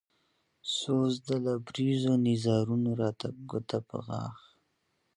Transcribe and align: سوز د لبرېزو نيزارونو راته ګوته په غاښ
سوز 0.77 1.13
د 1.27 1.29
لبرېزو 1.45 2.13
نيزارونو 2.27 2.89
راته 3.01 3.27
ګوته 3.49 3.79
په 3.87 3.97
غاښ 4.05 4.39